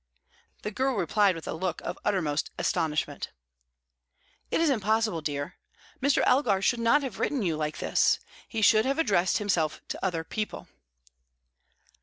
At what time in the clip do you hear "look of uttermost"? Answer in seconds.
1.53-2.49